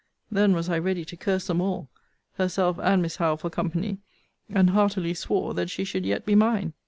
[0.31, 1.87] Then was I ready to curse them all,
[2.33, 3.99] herself and Miss Howe for company:
[4.49, 6.73] and heartily swore that she should yet be mine.